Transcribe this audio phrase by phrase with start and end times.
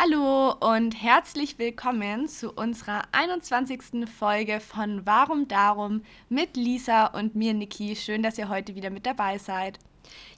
[0.00, 4.08] Hallo und herzlich willkommen zu unserer 21.
[4.08, 7.96] Folge von Warum Darum mit Lisa und mir, Niki.
[7.96, 9.80] Schön, dass ihr heute wieder mit dabei seid.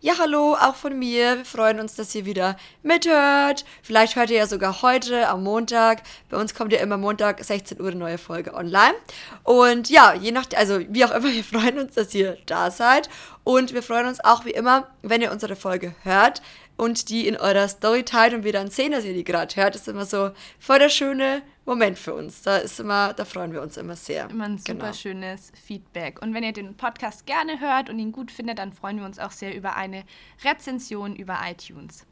[0.01, 1.37] Ja, hallo, auch von mir.
[1.37, 3.67] Wir freuen uns, dass ihr wieder mithört.
[3.83, 6.05] Vielleicht hört ihr ja sogar heute am Montag.
[6.31, 8.95] Bei uns kommt ja immer Montag 16 Uhr eine neue Folge online.
[9.43, 13.11] Und ja, je nach, also wie auch immer, wir freuen uns, dass ihr da seid.
[13.45, 16.41] Und wir freuen uns auch wie immer, wenn ihr unsere Folge hört
[16.81, 19.77] und die in eurer Story teilt und wir dann sehen, dass ihr die gerade hört.
[19.77, 22.41] Ist immer so voll der schöne Moment für uns.
[22.41, 24.31] Da ist immer, da freuen wir uns immer sehr.
[24.31, 24.93] Immer ein super genau.
[24.95, 26.23] schönes Feedback.
[26.23, 29.19] Und wenn ihr den Podcast gerne hört und ihn gut findet, dann freuen wir uns
[29.19, 30.05] auch sehr über eine
[30.43, 32.07] Rezension über iTunes.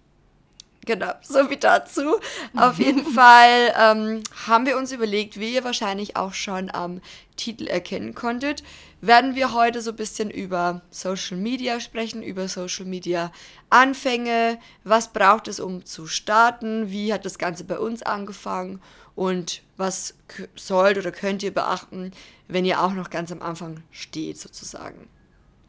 [0.84, 2.18] Genau, so wie dazu.
[2.54, 7.00] Auf jeden Fall ähm, haben wir uns überlegt, wie ihr wahrscheinlich auch schon am
[7.36, 8.62] Titel erkennen konntet,
[9.00, 13.30] werden wir heute so ein bisschen über Social Media sprechen, über Social Media
[13.70, 18.80] Anfänge, was braucht es, um zu starten, wie hat das Ganze bei uns angefangen
[19.14, 20.14] und was
[20.56, 22.12] sollt oder könnt ihr beachten,
[22.48, 25.08] wenn ihr auch noch ganz am Anfang steht, sozusagen.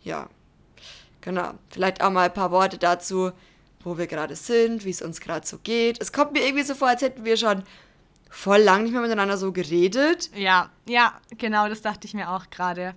[0.02, 0.30] Ja,
[1.22, 1.53] genau.
[1.70, 3.31] Vielleicht auch mal ein paar Worte dazu,
[3.84, 6.02] wo wir gerade sind, wie es uns gerade so geht.
[6.02, 7.64] Es kommt mir irgendwie so vor, als hätten wir schon
[8.30, 10.30] voll lang nicht mehr miteinander so geredet.
[10.36, 12.96] Ja, ja, genau, das dachte ich mir auch gerade.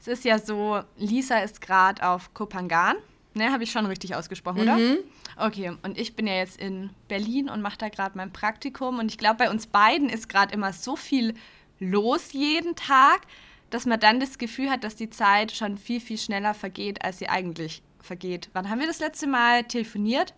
[0.00, 2.96] Es ist ja so, Lisa ist gerade auf Kopangan.
[3.34, 4.76] Ne, habe ich schon richtig ausgesprochen, oder?
[4.76, 4.98] Mhm.
[5.36, 8.98] Okay, und ich bin ja jetzt in Berlin und mache da gerade mein Praktikum.
[8.98, 11.34] Und ich glaube, bei uns beiden ist gerade immer so viel
[11.78, 13.20] los jeden Tag,
[13.68, 17.18] dass man dann das Gefühl hat, dass die Zeit schon viel, viel schneller vergeht, als
[17.18, 18.50] sie eigentlich vergeht.
[18.52, 20.34] Wann haben wir das letzte Mal telefoniert?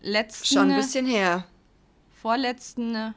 [0.00, 1.44] Letzten, Schon ein bisschen her.
[2.20, 3.14] Vorletzten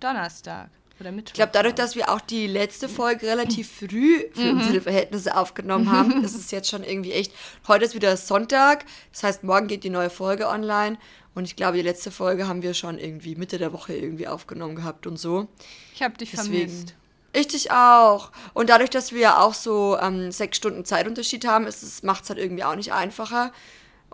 [0.00, 1.30] Donnerstag oder Mittwoch.
[1.30, 4.60] Ich glaube, dadurch, dass wir auch die letzte Folge relativ früh für mhm.
[4.60, 7.32] unsere Verhältnisse aufgenommen haben, ist es jetzt schon irgendwie echt.
[7.66, 10.98] Heute ist wieder Sonntag, das heißt, morgen geht die neue Folge online.
[11.34, 14.76] Und ich glaube, die letzte Folge haben wir schon irgendwie Mitte der Woche irgendwie aufgenommen
[14.76, 15.48] gehabt und so.
[15.92, 16.94] Ich habe dich Deswegen, vermisst.
[17.32, 18.30] Ich dich auch.
[18.52, 21.66] Und dadurch, dass wir auch so ähm, sechs Stunden Zeitunterschied haben,
[22.02, 23.52] macht es halt irgendwie auch nicht einfacher.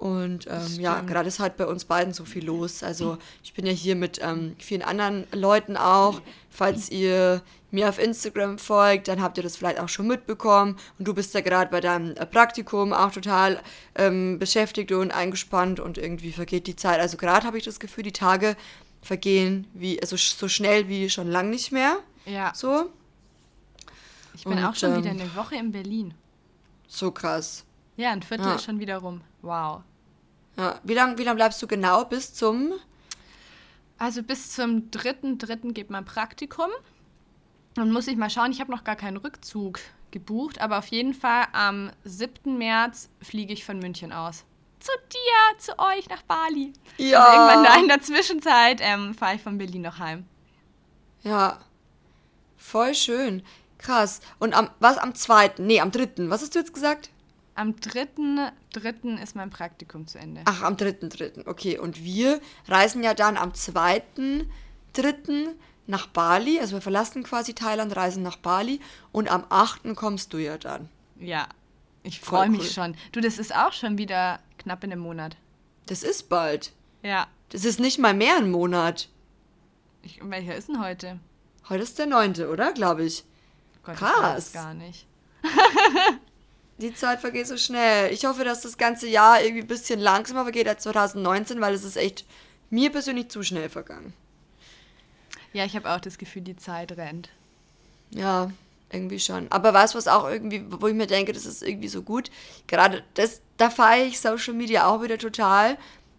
[0.00, 2.82] Und ähm, ja, gerade ist halt bei uns beiden so viel los.
[2.82, 6.22] Also ich bin ja hier mit ähm, vielen anderen Leuten auch.
[6.48, 10.78] Falls ihr mir auf Instagram folgt, dann habt ihr das vielleicht auch schon mitbekommen.
[10.98, 13.60] Und du bist ja gerade bei deinem äh, Praktikum auch total
[13.94, 16.98] ähm, beschäftigt und eingespannt und irgendwie vergeht die Zeit.
[16.98, 18.56] Also gerade habe ich das Gefühl, die Tage
[19.02, 21.98] vergehen wie, also so schnell wie schon lang nicht mehr.
[22.24, 22.54] Ja.
[22.54, 22.86] So.
[24.32, 26.14] Ich bin und, auch schon wieder ähm, eine Woche in Berlin.
[26.88, 27.66] So krass.
[27.98, 28.54] Ja, ein Viertel ja.
[28.54, 29.20] ist schon wieder rum.
[29.42, 29.82] Wow.
[30.60, 30.78] Ja.
[30.84, 32.72] Wie lange wie lang bleibst du genau bis zum?
[33.96, 36.68] Also bis zum dritten, dritten geht mein Praktikum.
[37.74, 41.14] Dann muss ich mal schauen, ich habe noch gar keinen Rückzug gebucht, aber auf jeden
[41.14, 42.58] Fall am 7.
[42.58, 44.44] März fliege ich von München aus.
[44.80, 46.72] Zu dir, zu euch nach Bali.
[46.98, 47.24] Ja.
[47.24, 50.26] Also irgendwann da in der Zwischenzeit ähm, fahre ich von Berlin noch heim.
[51.22, 51.60] Ja.
[52.56, 53.42] Voll schön.
[53.78, 54.20] Krass.
[54.38, 55.66] Und am, was am zweiten?
[55.66, 56.28] Nee, am dritten.
[56.28, 57.10] Was hast du jetzt gesagt?
[57.54, 58.38] Am dritten,
[58.72, 60.42] dritten ist mein Praktikum zu Ende.
[60.44, 61.42] Ach, am dritten, dritten.
[61.46, 61.78] Okay.
[61.78, 64.50] Und wir reisen ja dann am zweiten,
[64.92, 65.48] dritten
[65.86, 66.58] nach Bali.
[66.60, 68.80] Also wir verlassen quasi Thailand, reisen nach Bali.
[69.12, 70.88] Und am achten kommst du ja dann.
[71.18, 71.48] Ja.
[72.02, 72.66] Ich freue mich cool.
[72.66, 72.96] schon.
[73.12, 75.36] Du, das ist auch schon wieder knapp in einem Monat.
[75.86, 76.72] Das ist bald.
[77.02, 77.26] Ja.
[77.50, 79.08] Das ist nicht mal mehr ein Monat.
[80.02, 81.18] Ich, welcher ist denn heute?
[81.68, 82.72] Heute ist der neunte, oder?
[82.72, 83.24] Glaube ich.
[83.82, 84.48] Gott, Krass.
[84.48, 85.06] Ich gar nicht.
[86.80, 88.10] Die Zeit vergeht so schnell.
[88.12, 91.84] Ich hoffe, dass das ganze Jahr irgendwie ein bisschen langsamer vergeht als 2019, weil es
[91.84, 92.24] ist echt
[92.70, 94.14] mir persönlich zu schnell vergangen.
[95.52, 97.28] Ja, ich habe auch das Gefühl, die Zeit rennt.
[98.10, 98.50] Ja,
[98.90, 99.46] irgendwie schon.
[99.50, 102.30] Aber weißt du, was auch irgendwie, wo ich mir denke, das ist irgendwie so gut?
[102.66, 105.76] Gerade das, da feiere ich Social Media auch wieder total,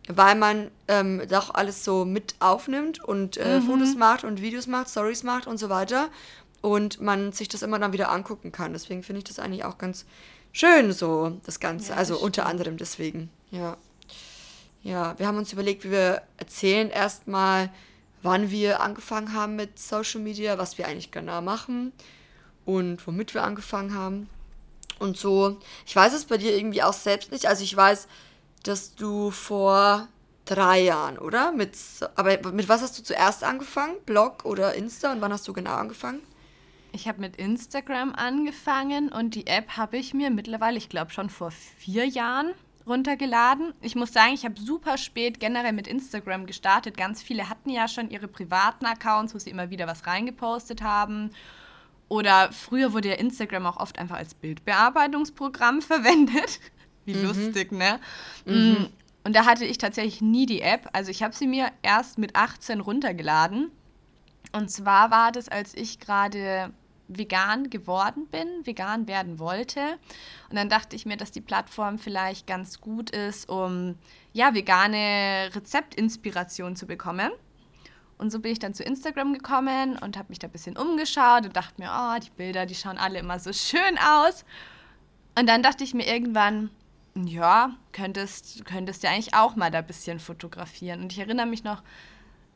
[0.07, 3.63] weil man ähm, doch alles so mit aufnimmt und äh, mhm.
[3.63, 6.09] Fotos macht und Videos macht, Stories macht und so weiter
[6.61, 8.73] und man sich das immer dann wieder angucken kann.
[8.73, 10.05] Deswegen finde ich das eigentlich auch ganz
[10.51, 11.91] schön so, das Ganze.
[11.91, 13.77] Ja, also unter anderem deswegen, ja.
[14.83, 17.71] Ja, wir haben uns überlegt, wie wir erzählen erstmal,
[18.23, 21.91] wann wir angefangen haben mit Social Media, was wir eigentlich genau machen
[22.65, 24.29] und womit wir angefangen haben.
[24.99, 27.47] Und so, ich weiß es bei dir irgendwie auch selbst nicht.
[27.47, 28.07] Also ich weiß,
[28.63, 30.07] dass du vor
[30.45, 31.51] drei Jahren, oder?
[31.51, 31.75] Mit,
[32.15, 33.95] aber mit was hast du zuerst angefangen?
[34.05, 35.11] Blog oder Insta?
[35.11, 36.21] Und wann hast du genau angefangen?
[36.93, 41.29] Ich habe mit Instagram angefangen und die App habe ich mir mittlerweile, ich glaube schon
[41.29, 42.53] vor vier Jahren
[42.85, 43.73] runtergeladen.
[43.81, 46.97] Ich muss sagen, ich habe super spät generell mit Instagram gestartet.
[46.97, 51.31] Ganz viele hatten ja schon ihre privaten Accounts, wo sie immer wieder was reingepostet haben.
[52.09, 56.59] Oder früher wurde ja Instagram auch oft einfach als Bildbearbeitungsprogramm verwendet.
[57.05, 57.23] Wie mhm.
[57.23, 57.99] lustig, ne?
[58.45, 58.53] Mhm.
[58.53, 58.87] Mm.
[59.23, 60.89] Und da hatte ich tatsächlich nie die App.
[60.93, 63.71] Also ich habe sie mir erst mit 18 runtergeladen.
[64.51, 66.73] Und zwar war das, als ich gerade
[67.17, 69.97] vegan geworden bin, vegan werden wollte.
[70.49, 73.95] Und dann dachte ich mir, dass die Plattform vielleicht ganz gut ist, um
[74.33, 77.31] ja, vegane Rezeptinspiration zu bekommen.
[78.17, 81.45] Und so bin ich dann zu Instagram gekommen und habe mich da ein bisschen umgeschaut
[81.45, 84.45] und dachte mir, oh, die Bilder, die schauen alle immer so schön aus.
[85.37, 86.69] Und dann dachte ich mir irgendwann,
[87.15, 91.01] ja, könntest, könntest du eigentlich auch mal da ein bisschen fotografieren.
[91.01, 91.81] Und ich erinnere mich noch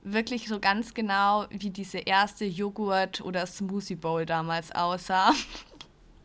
[0.06, 5.34] wirklich so ganz genau, wie diese erste Joghurt- oder Smoothie-Bowl damals aussah.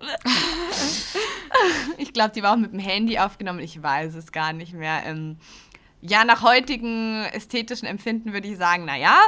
[1.99, 3.61] ich glaube, die war auch mit dem Handy aufgenommen.
[3.61, 5.03] Ich weiß es gar nicht mehr.
[5.07, 5.39] Ähm,
[6.03, 9.19] ja, nach heutigen ästhetischen Empfinden würde ich sagen, naja,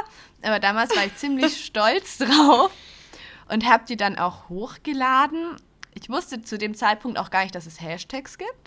[0.41, 2.71] aber damals war ich ziemlich stolz drauf
[3.49, 5.57] und habe die dann auch hochgeladen.
[5.95, 8.62] Ich wusste zu dem Zeitpunkt auch gar nicht, dass es Hashtags gibt.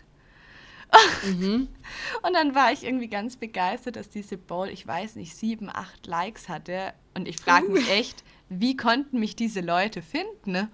[1.25, 1.69] Mhm.
[2.23, 6.06] Und dann war ich irgendwie ganz begeistert, dass diese Bowl, ich weiß nicht, sieben, acht
[6.06, 6.93] Likes hatte.
[7.15, 7.93] Und ich frage mich uh.
[7.93, 10.53] echt, wie konnten mich diese Leute finden?
[10.53, 10.69] Ne?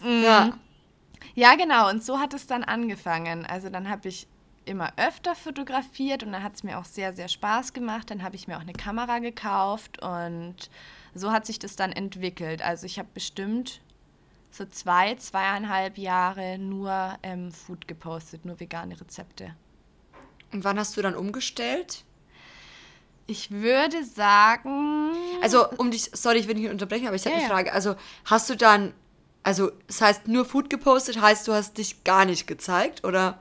[0.00, 0.22] Mhm.
[0.22, 0.58] Ja.
[1.34, 1.88] Ja, genau.
[1.88, 3.46] Und so hat es dann angefangen.
[3.46, 4.26] Also dann habe ich
[4.64, 8.10] immer öfter fotografiert und dann hat es mir auch sehr, sehr Spaß gemacht.
[8.10, 10.70] Dann habe ich mir auch eine Kamera gekauft und
[11.14, 12.62] so hat sich das dann entwickelt.
[12.62, 13.80] Also ich habe bestimmt
[14.50, 19.54] so zwei, zweieinhalb Jahre nur ähm, Food gepostet, nur vegane Rezepte.
[20.52, 22.04] Und wann hast du dann umgestellt?
[23.26, 25.12] Ich würde sagen.
[25.42, 27.72] Also, um dich, sorry, ich will nicht unterbrechen, aber ich habe ja, eine Frage.
[27.72, 28.94] Also, hast du dann,
[29.42, 33.38] also, das heißt, nur Food gepostet, heißt, du hast dich gar nicht gezeigt, oder?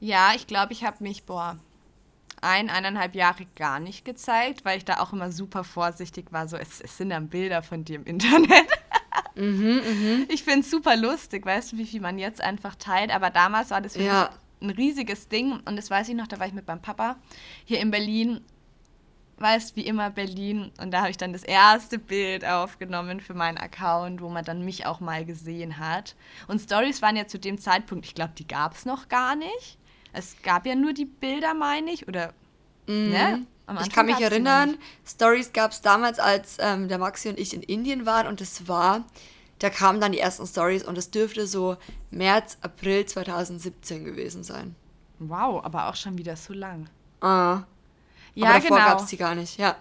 [0.00, 1.56] Ja, ich glaube, ich habe mich, boah,
[2.40, 6.48] ein, eineinhalb Jahre gar nicht gezeigt, weil ich da auch immer super vorsichtig war.
[6.48, 8.66] So, es, es sind dann Bilder von dir im Internet.
[9.34, 10.26] Mhm, mh.
[10.30, 13.14] Ich finde es super lustig, weißt du, wie viel man jetzt einfach teilt.
[13.14, 14.30] Aber damals war das für ja.
[14.60, 15.60] ein riesiges Ding.
[15.64, 17.16] Und das weiß ich noch, da war ich mit meinem Papa
[17.64, 18.40] hier in Berlin.
[19.40, 20.72] Weißt wie immer Berlin.
[20.80, 24.64] Und da habe ich dann das erste Bild aufgenommen für meinen Account, wo man dann
[24.64, 26.16] mich auch mal gesehen hat.
[26.48, 29.78] Und Stories waren ja zu dem Zeitpunkt, ich glaube, die gab es noch gar nicht.
[30.12, 32.08] Es gab ja nur die Bilder, meine ich.
[32.08, 32.32] Oder,
[32.86, 33.10] mm.
[33.10, 33.46] ne?
[33.82, 37.62] ich kann mich erinnern, Stories gab es damals, als ähm, der Maxi und ich in
[37.62, 39.04] Indien waren und es war,
[39.58, 41.76] da kamen dann die ersten Stories und es dürfte so
[42.10, 44.74] März, April 2017 gewesen sein.
[45.18, 46.88] Wow, aber auch schon wieder so lang.
[47.20, 47.62] Ah.
[48.34, 48.88] Ja, davor genau.
[48.88, 49.76] gab es die gar nicht, ja.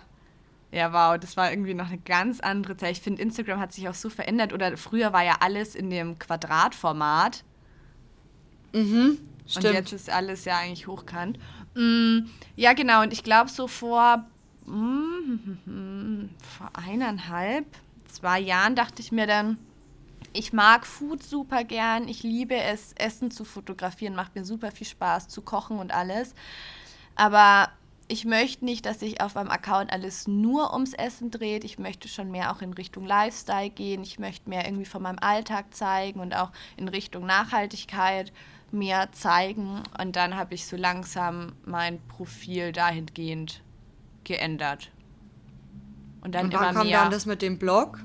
[0.72, 2.92] Ja, wow, das war irgendwie noch eine ganz andere Zeit.
[2.92, 4.52] Ich finde, Instagram hat sich auch so verändert.
[4.52, 7.44] Oder früher war ja alles in dem Quadratformat.
[8.74, 9.66] Mhm, stimmt.
[9.66, 11.40] Und jetzt ist alles ja eigentlich hochkant.
[11.76, 12.20] Mm,
[12.56, 13.02] ja, genau.
[13.02, 14.26] Und ich glaube, so vor,
[14.66, 17.66] mm, vor eineinhalb,
[18.08, 19.58] zwei Jahren dachte ich mir dann,
[20.34, 22.08] ich mag Food super gern.
[22.08, 24.16] Ich liebe es, Essen zu fotografieren.
[24.16, 26.36] Macht mir super viel Spaß zu kochen und alles.
[27.16, 27.70] Aber
[28.08, 31.64] ich möchte nicht, dass sich auf meinem Account alles nur ums Essen dreht.
[31.64, 34.02] Ich möchte schon mehr auch in Richtung Lifestyle gehen.
[34.04, 38.32] Ich möchte mehr irgendwie von meinem Alltag zeigen und auch in Richtung Nachhaltigkeit
[38.72, 39.84] mir zeigen.
[40.00, 43.62] Und dann habe ich so langsam mein Profil dahingehend
[44.24, 44.92] geändert.
[46.22, 47.02] Und dann und wann immer kam mehr.
[47.02, 48.04] dann das mit dem Blog?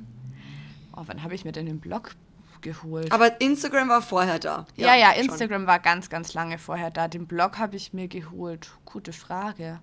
[0.96, 2.14] Oh, wann habe ich mir denn den Blog
[2.60, 3.10] geholt?
[3.12, 4.66] Aber Instagram war vorher da.
[4.76, 5.66] Ja, ja, ja Instagram schon.
[5.66, 7.08] war ganz, ganz lange vorher da.
[7.08, 8.70] Den Blog habe ich mir geholt.
[8.84, 9.80] Gute Frage.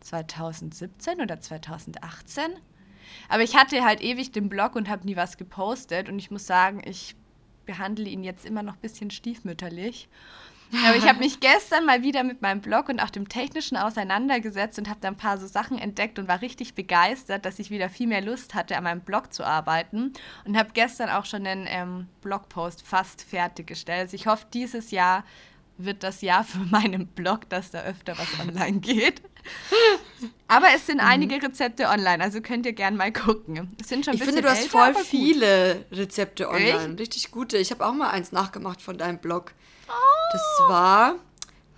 [0.00, 2.44] 2017 oder 2018?
[3.28, 6.08] Aber ich hatte halt ewig den Blog und habe nie was gepostet.
[6.08, 7.16] Und ich muss sagen, ich
[7.66, 10.08] behandle ihn jetzt immer noch ein bisschen stiefmütterlich.
[10.84, 14.78] Aber ich habe mich gestern mal wieder mit meinem Blog und auch dem Technischen auseinandergesetzt
[14.78, 17.88] und habe da ein paar so Sachen entdeckt und war richtig begeistert, dass ich wieder
[17.88, 20.12] viel mehr Lust hatte, an meinem Blog zu arbeiten.
[20.44, 24.00] Und habe gestern auch schon einen ähm, Blogpost fast fertiggestellt.
[24.00, 25.24] Also ich hoffe, dieses Jahr
[25.78, 29.22] wird das Jahr für meinen Blog, dass da öfter was online geht.
[30.48, 31.06] Aber es sind mhm.
[31.06, 33.76] einige Rezepte online, also könnt ihr gerne mal gucken.
[33.80, 36.90] Es sind schon ich finde, du hast älter, voll viele Rezepte online.
[36.90, 37.00] Echt?
[37.00, 37.58] Richtig gute.
[37.58, 39.52] Ich habe auch mal eins nachgemacht von deinem Blog.
[39.88, 39.92] Oh.
[40.32, 41.14] Das war,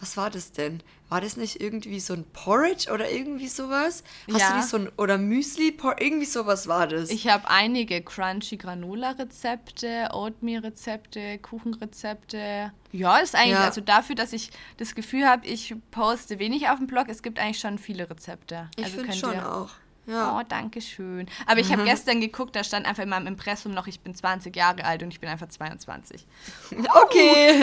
[0.01, 0.83] was war das denn?
[1.09, 4.03] War das nicht irgendwie so ein Porridge oder irgendwie sowas?
[4.31, 4.51] Hast ja.
[4.51, 7.11] du nicht so ein, oder Müsli, irgendwie sowas war das.
[7.11, 12.73] Ich habe einige Crunchy Granola-Rezepte, Oatmeal-Rezepte, Kuchenrezepte.
[12.93, 13.65] Ja, ist eigentlich, ja.
[13.65, 17.39] also dafür, dass ich das Gefühl habe, ich poste wenig auf dem Blog, es gibt
[17.39, 18.69] eigentlich schon viele Rezepte.
[18.77, 19.71] Ich also finde schon ihr, auch.
[20.09, 20.39] Ja.
[20.39, 21.27] Oh, danke schön.
[21.47, 24.57] Aber ich habe gestern geguckt, da stand einfach in meinem Impressum noch, ich bin 20
[24.57, 26.27] Jahre alt und ich bin einfach 22.
[27.05, 27.63] Okay.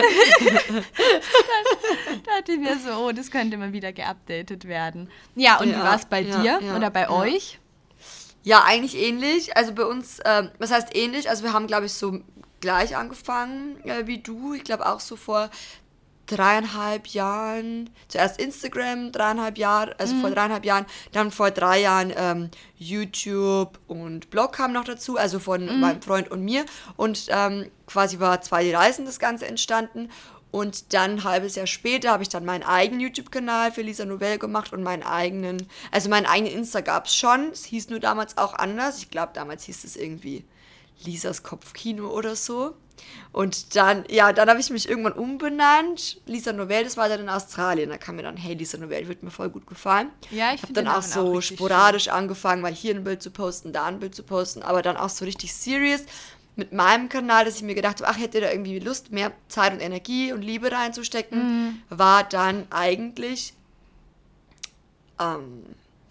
[2.24, 5.10] da dachte ich mir so, oh, das könnte mal wieder geupdatet werden.
[5.34, 7.58] Ja, und ja, wie war es bei ja, dir ja, oder bei euch?
[8.44, 9.56] Ja, eigentlich ähnlich.
[9.56, 11.28] Also bei uns, ähm, was heißt ähnlich?
[11.28, 12.20] Also wir haben, glaube ich, so
[12.60, 14.54] gleich angefangen äh, wie du.
[14.54, 15.50] Ich glaube auch so vor
[16.26, 20.20] dreieinhalb Jahren, zuerst Instagram, dreieinhalb Jahre, also mhm.
[20.20, 25.38] vor dreieinhalb Jahren, dann vor drei Jahren ähm, YouTube und Blog kam noch dazu, also
[25.38, 25.80] von mhm.
[25.80, 26.64] meinem Freund und mir.
[26.96, 30.10] Und ähm, quasi war zwei Reisen das Ganze entstanden.
[30.50, 34.38] Und dann ein halbes Jahr später habe ich dann meinen eigenen YouTube-Kanal für Lisa Novelle
[34.38, 37.50] gemacht und meinen eigenen, also meinen eigenen Insta gab es schon.
[37.50, 38.98] Es hieß nur damals auch anders.
[38.98, 40.44] Ich glaube, damals hieß es irgendwie
[41.04, 42.74] Lisas Kopfkino oder so.
[43.32, 46.20] Und dann, ja, dann habe ich mich irgendwann umbenannt.
[46.26, 47.90] Lisa Novelle, das war dann in Australien.
[47.90, 50.10] Da kam mir dann, hey, Lisa Novelle wird mir voll gut gefallen.
[50.30, 52.14] Ja, ich habe dann auch so auch sporadisch schön.
[52.14, 55.10] angefangen, mal hier ein Bild zu posten, da ein Bild zu posten, aber dann auch
[55.10, 56.02] so richtig serious
[56.56, 59.74] mit meinem Kanal, dass ich mir gedacht habe, ach, hätte da irgendwie Lust, mehr Zeit
[59.74, 61.82] und Energie und Liebe reinzustecken, mhm.
[61.90, 63.52] war dann eigentlich
[65.20, 65.62] ähm,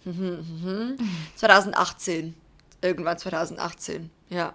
[1.36, 2.34] 2018.
[2.82, 4.54] Irgendwann 2018, ja.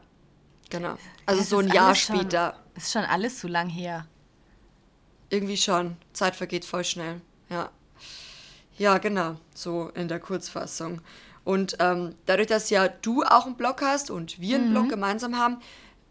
[0.71, 0.95] Genau.
[1.25, 2.53] Also so ein Jahr später.
[2.53, 4.07] Schon, ist schon alles so lang her.
[5.29, 5.97] Irgendwie schon.
[6.13, 7.21] Zeit vergeht voll schnell.
[7.49, 7.69] Ja.
[8.77, 9.35] Ja, genau.
[9.53, 11.01] So in der Kurzfassung.
[11.43, 14.73] Und ähm, dadurch, dass ja du auch einen Blog hast und wir einen mhm.
[14.73, 15.57] Blog gemeinsam haben,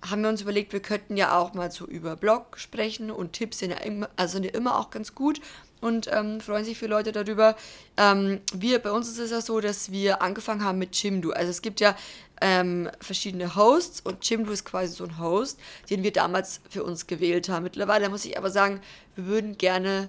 [0.09, 3.59] haben wir uns überlegt, wir könnten ja auch mal so über Blog sprechen und Tipps
[3.59, 5.41] sind ja immer, also sind ja immer auch ganz gut
[5.81, 7.57] und ähm, freuen sich viele Leute darüber.
[7.97, 11.33] Ähm, wir, bei uns ist es ja so, dass wir angefangen haben mit Chimdu.
[11.33, 11.95] Also es gibt ja
[12.41, 15.59] ähm, verschiedene Hosts und Chimdu ist quasi so ein Host,
[15.91, 17.65] den wir damals für uns gewählt haben.
[17.65, 18.81] Mittlerweile muss ich aber sagen,
[19.15, 20.09] wir würden gerne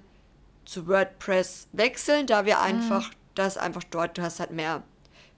[0.65, 2.61] zu WordPress wechseln, da wir mhm.
[2.61, 3.15] einfach, mhm.
[3.35, 4.83] das einfach dort, du hast halt mehr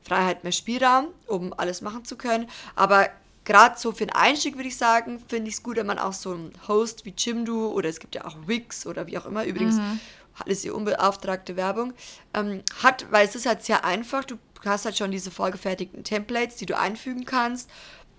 [0.03, 2.47] Freiheit, mehr Spielraum, um alles machen zu können.
[2.75, 3.09] Aber
[3.45, 6.13] gerade so für den Einstieg würde ich sagen, finde ich es gut, wenn man auch
[6.13, 9.45] so einen Host wie Jimdo oder es gibt ja auch Wix oder wie auch immer,
[9.45, 9.99] übrigens mhm.
[10.43, 11.93] alles ihr unbeauftragte Werbung,
[12.33, 14.37] ähm, hat, weil es ist halt sehr einfach, du
[14.69, 17.69] hast halt schon diese vorgefertigten Templates, die du einfügen kannst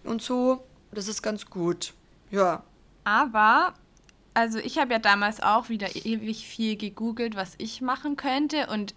[0.04, 1.94] und so, das ist ganz gut,
[2.30, 2.62] ja.
[3.04, 3.74] Aber
[4.34, 8.94] also ich habe ja damals auch wieder ewig viel gegoogelt, was ich machen könnte und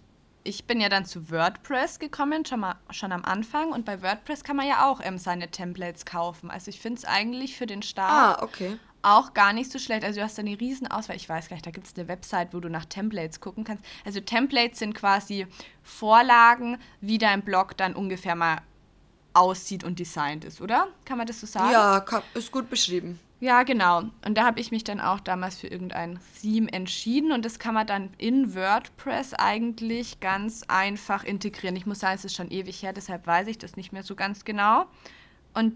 [0.48, 3.70] ich bin ja dann zu WordPress gekommen, schon, mal, schon am Anfang.
[3.70, 6.50] Und bei WordPress kann man ja auch ähm, seine Templates kaufen.
[6.50, 8.78] Also ich finde es eigentlich für den Start ah, okay.
[9.02, 10.04] Auch gar nicht so schlecht.
[10.04, 11.16] Also du hast da eine riesen Auswahl.
[11.16, 13.84] Ich weiß gar nicht, da gibt es eine Website, wo du nach Templates gucken kannst.
[14.04, 15.46] Also Templates sind quasi
[15.82, 18.58] Vorlagen, wie dein Blog dann ungefähr mal
[19.34, 20.88] aussieht und designt ist, oder?
[21.04, 21.72] Kann man das so sagen?
[21.72, 23.20] Ja, ist gut beschrieben.
[23.40, 24.02] Ja, genau.
[24.26, 27.72] Und da habe ich mich dann auch damals für irgendein Theme entschieden und das kann
[27.72, 31.76] man dann in WordPress eigentlich ganz einfach integrieren.
[31.76, 34.16] Ich muss sagen, es ist schon ewig her, deshalb weiß ich das nicht mehr so
[34.16, 34.86] ganz genau.
[35.54, 35.74] Und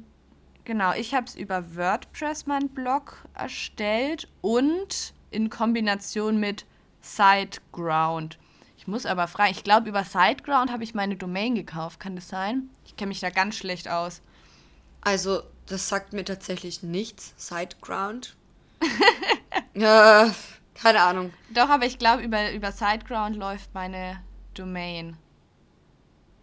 [0.65, 6.67] genau, ich habe es über WordPress meinen Blog erstellt und in Kombination mit
[7.01, 8.39] SiteGround.
[8.77, 12.01] Ich muss aber fragen, ich glaube, über SiteGround habe ich meine Domain gekauft.
[12.01, 12.69] Kann das sein?
[12.85, 14.23] Ich kenne mich da ganz schlecht aus.
[15.01, 17.33] Also das sagt mir tatsächlich nichts.
[17.37, 18.37] Sideground.
[19.75, 20.35] ja,
[20.75, 21.33] keine Ahnung.
[21.55, 24.21] Doch, aber ich glaube, über, über Sideground läuft meine
[24.55, 25.17] Domain.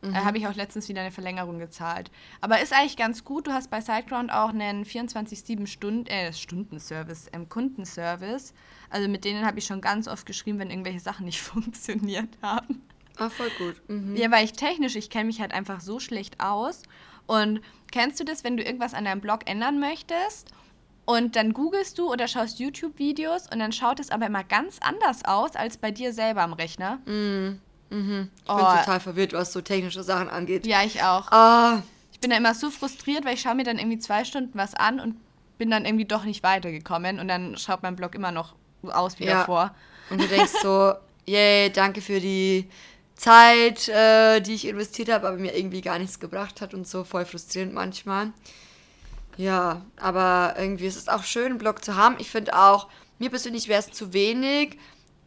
[0.02, 0.14] Mhm.
[0.14, 2.12] Da habe ich auch letztens wieder eine Verlängerung gezahlt.
[2.42, 3.48] Aber ist eigentlich ganz gut.
[3.48, 8.54] Du hast bei Sideground auch einen 24-7 äh, Stunden-Service, ähm, Kundenservice.
[8.90, 12.82] Also mit denen habe ich schon ganz oft geschrieben, wenn irgendwelche Sachen nicht funktioniert haben.
[13.18, 13.82] Ah, voll gut.
[13.90, 14.16] Mhm.
[14.16, 16.84] Ja, weil ich technisch, ich kenne mich halt einfach so schlecht aus.
[17.28, 20.52] Und kennst du das, wenn du irgendwas an deinem Blog ändern möchtest?
[21.06, 25.26] Und dann googelst du oder schaust YouTube-Videos und dann schaut es aber immer ganz anders
[25.26, 26.98] aus als bei dir selber am Rechner.
[27.08, 27.60] Mm,
[27.90, 28.30] mhm.
[28.44, 28.56] Ich oh.
[28.56, 30.66] bin total verwirrt, was so technische Sachen angeht.
[30.66, 31.32] Ja, ich auch.
[31.32, 31.82] Ah.
[32.12, 34.76] Ich bin da immer so frustriert, weil ich schaue mir dann irgendwie zwei Stunden was
[34.76, 35.16] an und
[35.58, 39.26] bin dann irgendwie doch nicht weitergekommen und dann schaut mein Blog immer noch aus wie
[39.26, 39.40] ja.
[39.40, 39.76] davor.
[40.10, 40.94] Und du denkst so,
[41.26, 42.68] yay, danke für die
[43.16, 47.04] Zeit, äh, die ich investiert habe, aber mir irgendwie gar nichts gebracht hat und so
[47.04, 48.32] voll frustrierend manchmal.
[49.38, 52.16] Ja, aber irgendwie ist es auch schön, einen Blog zu haben.
[52.20, 52.88] Ich finde auch,
[53.20, 54.78] mir persönlich wäre es zu wenig.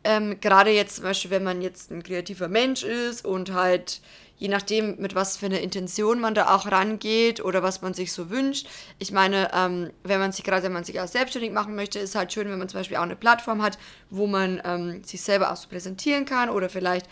[0.05, 4.01] Ähm, Gerade jetzt zum Beispiel, wenn man jetzt ein kreativer Mensch ist und halt
[4.43, 8.13] je nachdem, mit was für einer Intention man da auch rangeht oder was man sich
[8.13, 8.67] so wünscht.
[8.99, 12.17] Ich meine, ähm, wenn man sich gerade, wenn man sich auch selbstständig machen möchte, ist
[12.17, 13.79] halt schön, wenn man zum Beispiel auch eine Plattform hat,
[14.11, 17.07] wo man ähm, sich selber auch so präsentieren kann oder vielleicht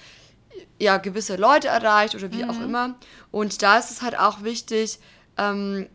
[0.80, 2.50] ja, gewisse Leute erreicht oder wie mhm.
[2.50, 2.96] auch immer.
[3.30, 4.98] Und da ist es halt auch wichtig,
[5.38, 5.86] ähm,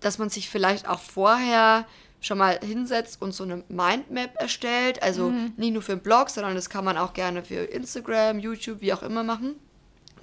[0.00, 1.86] dass man sich vielleicht auch vorher
[2.22, 5.02] schon mal hinsetzt und so eine Mindmap erstellt.
[5.02, 5.52] Also mhm.
[5.56, 8.94] nicht nur für einen Blog, sondern das kann man auch gerne für Instagram, YouTube, wie
[8.94, 9.56] auch immer machen.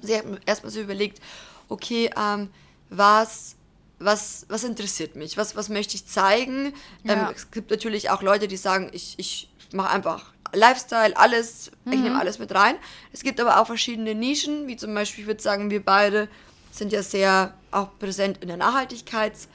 [0.02, 1.22] Sie hat erstmal so überlegt,
[1.68, 2.50] okay, ähm,
[2.90, 3.58] was,
[4.00, 5.38] was, was interessiert mich?
[5.38, 6.74] Was, was möchte ich zeigen?
[7.04, 7.28] Ja.
[7.28, 11.94] Ähm, es gibt natürlich auch Leute, die sagen, ich, ich mache einfach Lifestyle, alles, mhm.
[11.94, 12.76] ich nehme alles mit rein.
[13.12, 16.30] Es gibt aber auch verschiedene Nischen, wie zum Beispiel, ich würde sagen, wir beide
[16.72, 19.50] sind ja sehr auch präsent in der Nachhaltigkeitsszene,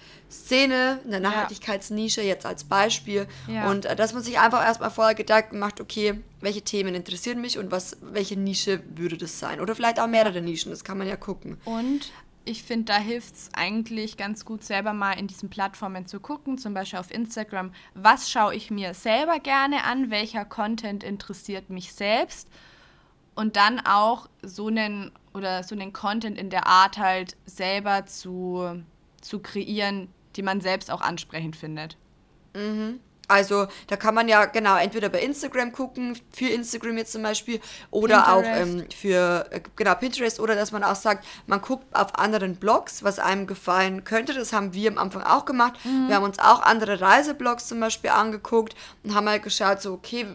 [0.50, 3.26] in der Nachhaltigkeitsnische jetzt als Beispiel.
[3.48, 3.70] Ja.
[3.70, 7.58] Und äh, dass man sich einfach erstmal vorher Gedanken macht, okay, welche Themen interessieren mich
[7.58, 9.60] und was, welche Nische würde das sein?
[9.60, 11.58] Oder vielleicht auch mehrere Nischen, das kann man ja gucken.
[11.64, 12.12] Und
[12.44, 16.58] ich finde, da hilft es eigentlich ganz gut, selber mal in diesen Plattformen zu gucken,
[16.58, 21.92] zum Beispiel auf Instagram, was schaue ich mir selber gerne an, welcher Content interessiert mich
[21.92, 22.48] selbst
[23.34, 28.82] und dann auch so einen oder so einen Content in der Art halt selber zu,
[29.20, 31.96] zu kreieren, die man selbst auch ansprechend findet.
[32.54, 33.00] Mhm.
[33.28, 37.60] Also da kann man ja genau entweder bei Instagram gucken, für Instagram jetzt zum Beispiel,
[37.90, 38.30] oder Pinterest.
[38.30, 42.56] auch ähm, für äh, genau Pinterest, oder dass man auch sagt, man guckt auf anderen
[42.56, 44.34] Blogs, was einem gefallen könnte.
[44.34, 45.74] Das haben wir am Anfang auch gemacht.
[45.84, 46.08] Mhm.
[46.08, 50.26] Wir haben uns auch andere Reiseblogs zum Beispiel angeguckt und haben halt geschaut, so okay,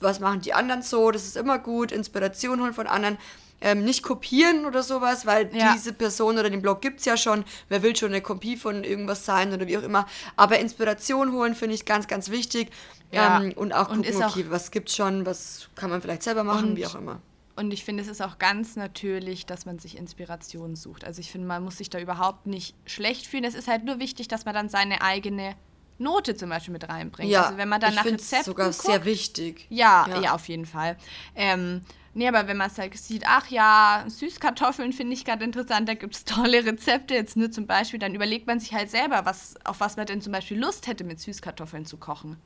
[0.00, 1.10] was machen die anderen so?
[1.10, 3.18] Das ist immer gut, Inspiration holen von anderen
[3.62, 5.72] ähm, nicht kopieren oder sowas, weil ja.
[5.72, 7.44] diese Person oder den Blog gibt es ja schon.
[7.68, 10.06] Wer will schon eine Kopie von irgendwas sein oder wie auch immer.
[10.36, 12.70] Aber Inspiration holen finde ich ganz, ganz wichtig.
[13.10, 13.40] Ja.
[13.40, 16.44] Ähm, und auch gucken, und okay, auch was gibt's schon, was kann man vielleicht selber
[16.44, 17.20] machen, wie auch immer.
[17.54, 21.04] Und ich finde, es ist auch ganz natürlich, dass man sich Inspiration sucht.
[21.04, 23.44] Also ich finde, man muss sich da überhaupt nicht schlecht fühlen.
[23.44, 25.54] Es ist halt nur wichtig, dass man dann seine eigene
[25.98, 27.30] Note zum Beispiel mit reinbringt.
[27.30, 29.66] Ja, also wenn man dann ich nach Rezepten sogar guckt, sehr wichtig.
[29.68, 30.96] Ja, ja, ja, auf jeden Fall.
[31.34, 31.82] Ähm,
[32.14, 35.94] Nee, aber wenn man es halt sieht, ach ja, Süßkartoffeln finde ich gerade interessant, da
[35.94, 39.54] gibt es tolle Rezepte, jetzt nur zum Beispiel, dann überlegt man sich halt selber, was,
[39.64, 42.36] auf was man denn zum Beispiel Lust hätte, mit Süßkartoffeln zu kochen.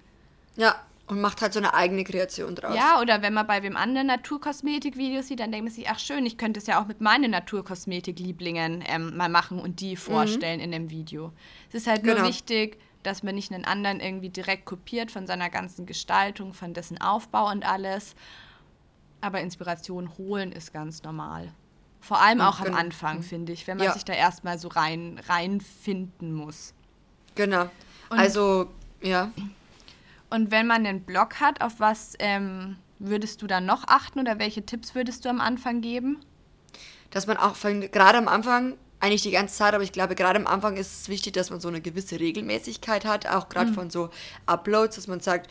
[0.57, 0.77] Ja,
[1.09, 2.75] und macht halt so eine eigene Kreation draus.
[2.75, 6.27] Ja, oder wenn man bei wem anderen Naturkosmetik-Videos sieht, dann denkt man sich, ach schön,
[6.27, 10.65] ich könnte es ja auch mit meinen Naturkosmetik-Lieblingen ähm, mal machen und die vorstellen mhm.
[10.65, 11.33] in dem Video.
[11.69, 12.19] Es ist halt genau.
[12.19, 16.75] nur wichtig, dass man nicht einen anderen irgendwie direkt kopiert von seiner ganzen Gestaltung, von
[16.75, 18.17] dessen Aufbau und alles,
[19.27, 21.53] aber Inspiration holen ist ganz normal.
[22.01, 23.93] Vor allem auch am Anfang, finde ich, wenn man ja.
[23.93, 26.73] sich da erstmal so rein reinfinden muss.
[27.35, 27.69] Genau.
[28.11, 28.69] Und, also,
[29.03, 29.33] ja.
[30.31, 34.39] Und wenn man einen Blog hat, auf was ähm, würdest du dann noch achten oder
[34.39, 36.21] welche Tipps würdest du am Anfang geben?
[37.11, 40.47] Dass man auch gerade am Anfang, eigentlich die ganze Zeit, aber ich glaube, gerade am
[40.47, 43.75] Anfang ist es wichtig, dass man so eine gewisse Regelmäßigkeit hat, auch gerade mhm.
[43.75, 44.11] von so
[44.47, 45.51] Uploads, dass man sagt,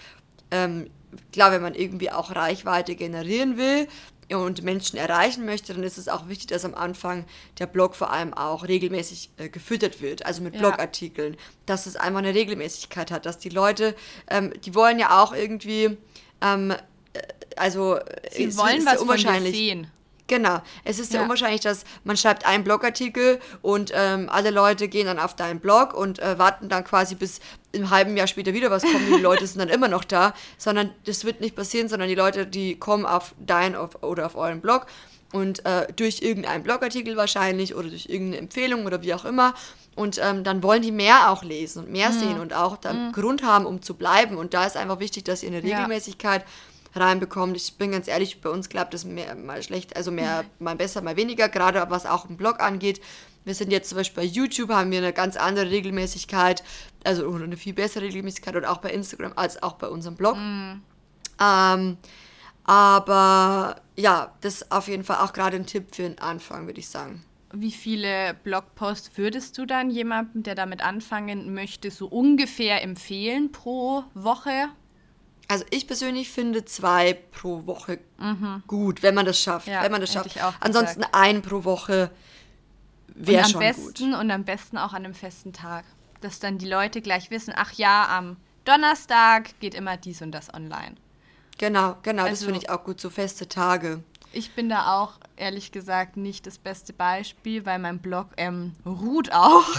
[0.51, 0.89] ähm,
[1.31, 3.87] klar, wenn man irgendwie auch Reichweite generieren will
[4.33, 7.25] und Menschen erreichen möchte, dann ist es auch wichtig, dass am Anfang
[7.59, 10.61] der Blog vor allem auch regelmäßig äh, gefüttert wird, also mit ja.
[10.61, 13.95] Blogartikeln, dass es einfach eine Regelmäßigkeit hat, dass die Leute,
[14.29, 15.97] ähm, die wollen ja auch irgendwie,
[16.41, 16.75] ähm, äh,
[17.55, 17.99] also
[18.31, 19.43] sie wollen was unwahrscheinlich.
[19.43, 19.91] Von dir sehen.
[20.27, 20.61] Genau.
[20.83, 21.19] Es ist ja.
[21.19, 25.59] ja, unwahrscheinlich, dass man schreibt einen Blogartikel und ähm, alle Leute gehen dann auf deinen
[25.59, 27.39] Blog und äh, warten dann quasi bis
[27.71, 30.91] im halben Jahr später wieder was kommt die Leute sind dann immer noch da, sondern
[31.05, 34.61] das wird nicht passieren, sondern die Leute, die kommen auf deinen auf, oder auf euren
[34.61, 34.87] Blog
[35.31, 39.53] und äh, durch irgendeinen Blogartikel wahrscheinlich oder durch irgendeine Empfehlung oder wie auch immer
[39.95, 42.19] und ähm, dann wollen die mehr auch lesen und mehr mhm.
[42.19, 43.11] sehen und auch dann mhm.
[43.11, 46.47] Grund haben, um zu bleiben und da ist einfach wichtig, dass ihr eine Regelmäßigkeit ja
[46.97, 47.55] reinbekommt.
[47.57, 51.01] Ich bin ganz ehrlich, bei uns klappt das mehr, mal schlecht, also mehr, mal besser,
[51.01, 53.01] mal weniger, gerade was auch im Blog angeht.
[53.43, 56.63] Wir sind jetzt zum Beispiel bei YouTube, haben wir eine ganz andere Regelmäßigkeit,
[57.03, 60.35] also eine viel bessere Regelmäßigkeit und auch bei Instagram als auch bei unserem Blog.
[60.35, 60.81] Mm.
[61.39, 61.97] Ähm,
[62.63, 66.79] aber ja, das ist auf jeden Fall auch gerade ein Tipp für den Anfang, würde
[66.79, 67.23] ich sagen.
[67.53, 74.03] Wie viele Blogposts würdest du dann jemandem, der damit anfangen möchte, so ungefähr empfehlen pro
[74.13, 74.69] Woche?
[75.47, 78.63] Also ich persönlich finde zwei pro Woche mhm.
[78.67, 79.67] gut, wenn man das schafft.
[79.67, 80.37] Ja, wenn man das schafft.
[80.59, 81.15] Ansonsten gesagt.
[81.15, 82.11] ein pro Woche
[83.15, 84.19] wäre schon besten, gut.
[84.19, 85.85] Und am besten auch an einem festen Tag.
[86.21, 90.53] Dass dann die Leute gleich wissen, ach ja, am Donnerstag geht immer dies und das
[90.53, 90.95] online.
[91.57, 94.03] Genau, genau, also, das finde ich auch gut, so feste Tage.
[94.33, 99.31] Ich bin da auch, ehrlich gesagt, nicht das beste Beispiel, weil mein Blog ähm, ruht
[99.31, 99.69] auch.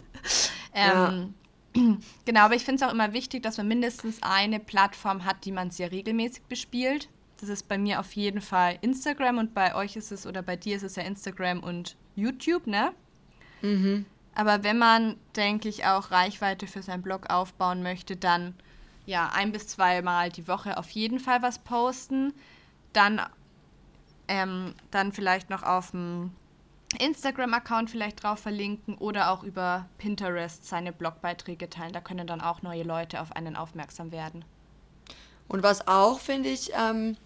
[0.74, 1.28] ähm, ja.
[2.24, 5.52] Genau, aber ich finde es auch immer wichtig, dass man mindestens eine Plattform hat, die
[5.52, 7.08] man sehr regelmäßig bespielt.
[7.40, 10.56] Das ist bei mir auf jeden Fall Instagram und bei euch ist es oder bei
[10.56, 12.92] dir ist es ja Instagram und YouTube, ne?
[13.62, 14.06] Mhm.
[14.34, 18.54] Aber wenn man, denke ich, auch Reichweite für seinen Blog aufbauen möchte, dann
[19.06, 22.32] ja ein bis zweimal die Woche auf jeden Fall was posten.
[22.92, 23.20] Dann,
[24.28, 26.32] ähm, dann vielleicht noch auf dem
[26.98, 31.92] Instagram-Account vielleicht drauf verlinken oder auch über Pinterest seine Blogbeiträge teilen.
[31.92, 34.44] Da können dann auch neue Leute auf einen aufmerksam werden.
[35.48, 37.16] Und was auch, finde ich, ähm,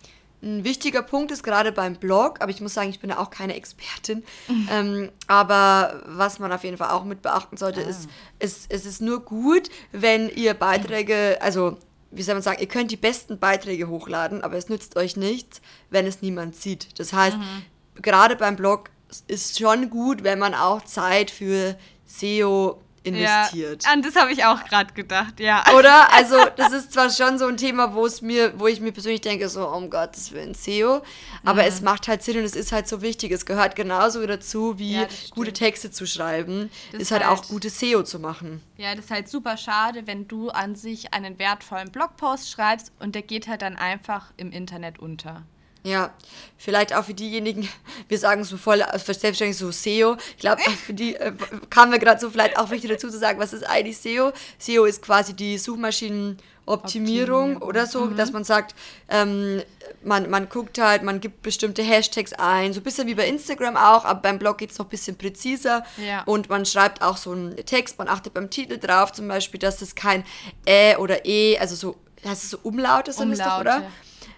[0.43, 3.31] ein wichtiger Punkt ist, gerade beim Blog, aber ich muss sagen, ich bin da auch
[3.31, 4.25] keine Expertin,
[4.71, 7.89] ähm, aber was man auf jeden Fall auch mit beachten sollte, ah.
[7.89, 11.79] ist, ist, es ist nur gut, wenn ihr Beiträge, also
[12.11, 15.61] wie soll man sagen, ihr könnt die besten Beiträge hochladen, aber es nützt euch nichts,
[15.91, 16.99] wenn es niemand sieht.
[16.99, 18.03] Das heißt, mhm.
[18.03, 18.91] gerade beim Blog
[19.27, 23.85] ist schon gut, wenn man auch Zeit für SEO investiert.
[23.85, 25.65] Ja, an das habe ich auch gerade gedacht, ja.
[25.77, 26.13] Oder?
[26.13, 29.23] Also, das ist zwar schon so ein Thema, wo es mir, wo ich mir persönlich
[29.23, 31.03] denke, so, um Gottes Willen, SEO,
[31.45, 31.69] aber mhm.
[31.69, 33.33] es macht halt Sinn und es ist halt so wichtig.
[33.33, 37.49] Es gehört genauso dazu, wie ja, gute Texte zu schreiben, das ist halt, halt auch
[37.49, 38.63] gute SEO zu machen.
[38.77, 43.15] Ja, das ist halt super schade, wenn du an sich einen wertvollen Blogpost schreibst und
[43.15, 45.43] der geht halt dann einfach im Internet unter.
[45.83, 46.13] Ja,
[46.59, 47.69] vielleicht auch für diejenigen,
[48.09, 50.17] wir sagen so voll selbstverständlich so SEO.
[50.37, 51.33] Ich glaube, für die äh,
[51.71, 54.33] kam mir gerade so vielleicht auch wichtig dazu zu sagen, was ist eigentlich SEO?
[54.59, 58.17] SEO ist quasi die Suchmaschinenoptimierung oder so, mhm.
[58.17, 58.75] dass man sagt,
[59.09, 59.63] ähm,
[60.03, 63.77] man, man guckt halt, man gibt bestimmte Hashtags ein, so ein bisschen wie bei Instagram
[63.77, 65.85] auch, aber beim Blog geht es noch ein bisschen präziser.
[65.97, 66.25] Ja.
[66.25, 69.81] Und man schreibt auch so einen Text, man achtet beim Titel drauf, zum Beispiel, dass
[69.81, 70.25] es kein
[70.67, 73.43] Ä oder E, also so, heißt es so Umlaute sind Umlaute.
[73.43, 73.83] es doch, oder?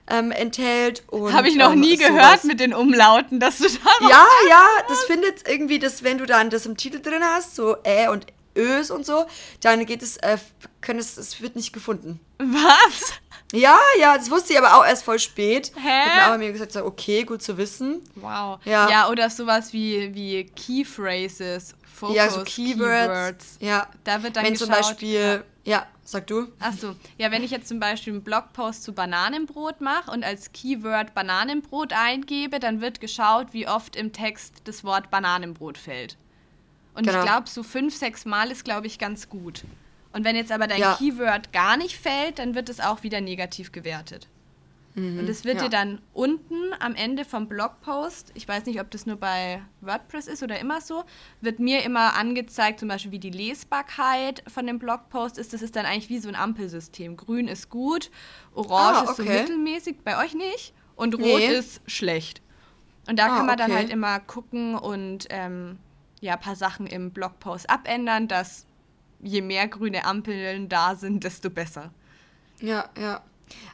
[0.08, 1.04] Ähm, enthält.
[1.10, 5.04] Habe ich noch ähm, nie gehört mit den Umlauten, dass du da Ja, ja, das
[5.04, 8.90] findet irgendwie, dass wenn du dann das im Titel drin hast, so Ä und Ös
[8.90, 9.26] und so,
[9.60, 10.36] dann geht es, äh,
[10.80, 12.20] können es, es wird nicht gefunden.
[12.38, 13.14] Was?
[13.52, 15.72] Ja, ja, das wusste ich aber auch erst voll spät.
[15.76, 16.02] Hä?
[16.04, 18.02] Ich habe mir gesagt, so, okay, gut zu wissen.
[18.14, 18.58] Wow.
[18.64, 22.48] Ja, ja oder sowas wie, wie Key Phrases, Focus, ja, so Keywords.
[22.54, 23.56] Keywords.
[23.60, 23.86] Ja.
[24.04, 25.76] Da wird dann Wenn geschaut, zum Beispiel, ja.
[25.78, 26.48] ja Sag du.
[26.58, 31.14] Achso, ja, wenn ich jetzt zum Beispiel einen Blogpost zu Bananenbrot mache und als Keyword
[31.14, 36.16] Bananenbrot eingebe, dann wird geschaut, wie oft im Text das Wort Bananenbrot fällt.
[36.94, 37.20] Und genau.
[37.20, 39.62] ich glaube, so fünf, sechs Mal ist, glaube ich, ganz gut.
[40.12, 40.94] Und wenn jetzt aber dein ja.
[40.96, 44.28] Keyword gar nicht fällt, dann wird es auch wieder negativ gewertet.
[44.94, 45.64] Mhm, und es wird ja.
[45.64, 50.26] dir dann unten am Ende vom Blogpost, ich weiß nicht, ob das nur bei WordPress
[50.26, 51.04] ist oder immer so,
[51.40, 55.54] wird mir immer angezeigt, zum Beispiel wie die Lesbarkeit von dem Blogpost ist.
[55.54, 57.16] Das ist dann eigentlich wie so ein Ampelsystem.
[57.16, 58.10] Grün ist gut,
[58.54, 59.10] Orange ah, okay.
[59.10, 61.46] ist so mittelmäßig, bei euch nicht, und Rot nee.
[61.46, 62.42] ist schlecht.
[63.08, 63.68] Und da ah, kann man okay.
[63.68, 65.78] dann halt immer gucken und ähm,
[66.20, 68.66] ja, ein paar Sachen im Blogpost abändern, dass
[69.22, 71.90] je mehr grüne Ampeln da sind, desto besser.
[72.60, 73.22] Ja, ja.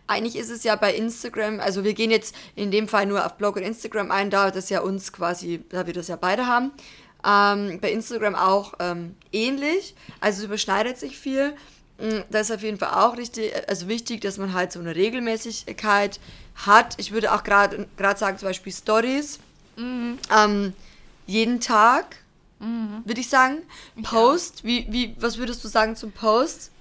[0.07, 3.37] Eigentlich ist es ja bei Instagram, also wir gehen jetzt in dem Fall nur auf
[3.37, 6.73] Blog und Instagram ein, da das ja uns quasi, da wir das ja beide haben.
[7.25, 11.55] Ähm, bei Instagram auch ähm, ähnlich, also es überschneidet sich viel.
[11.99, 14.95] Mm, das ist auf jeden Fall auch richtig, also wichtig, dass man halt so eine
[14.95, 16.21] Regelmäßigkeit
[16.55, 16.95] hat.
[16.99, 19.41] Ich würde auch gerade sagen, zum Beispiel Stories.
[19.77, 20.19] Mhm.
[20.37, 20.73] Ähm,
[21.27, 22.17] jeden Tag,
[22.59, 23.03] mhm.
[23.05, 23.63] würde ich sagen.
[24.03, 26.73] Post, wie, wie, was würdest du sagen zum Post?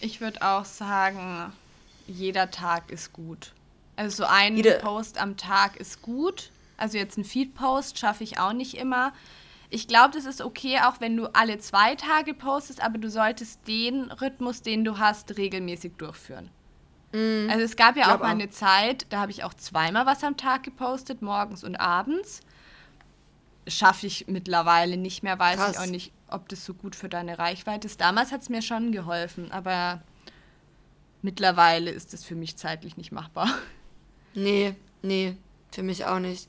[0.00, 1.52] Ich würde auch sagen,
[2.06, 3.52] jeder Tag ist gut.
[3.96, 6.50] Also so ein Jede Post am Tag ist gut.
[6.76, 9.12] Also jetzt ein Feed-Post schaffe ich auch nicht immer.
[9.70, 13.66] Ich glaube, das ist okay, auch wenn du alle zwei Tage postest, aber du solltest
[13.66, 16.50] den Rhythmus, den du hast, regelmäßig durchführen.
[17.12, 20.22] Mm, also es gab ja auch mal eine Zeit, da habe ich auch zweimal was
[20.22, 22.40] am Tag gepostet, morgens und abends.
[23.66, 25.72] Schaffe ich mittlerweile nicht mehr, weiß Krass.
[25.72, 28.00] ich auch nicht, ob das so gut für deine Reichweite ist.
[28.00, 30.02] Damals hat es mir schon geholfen, aber
[31.22, 33.48] mittlerweile ist es für mich zeitlich nicht machbar.
[34.34, 35.36] Nee, nee,
[35.70, 36.48] für mich auch nicht.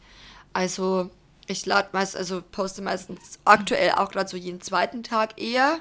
[0.53, 1.09] Also,
[1.47, 5.77] ich lade meist, also poste meistens aktuell auch gerade so jeden zweiten Tag eher,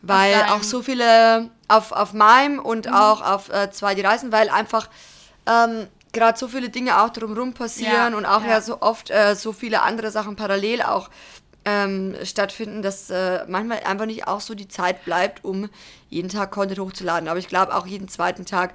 [0.00, 2.94] weil auch so viele auf, auf meinem und mhm.
[2.94, 4.88] auch auf äh, zwei die Reisen, weil einfach
[5.46, 9.10] ähm, gerade so viele Dinge auch drumherum passieren ja, und auch ja, ja so oft
[9.10, 11.10] äh, so viele andere Sachen parallel auch
[11.64, 15.68] ähm, stattfinden, dass äh, manchmal einfach nicht auch so die Zeit bleibt, um
[16.08, 17.28] jeden Tag Content hochzuladen.
[17.28, 18.72] Aber ich glaube, auch jeden zweiten Tag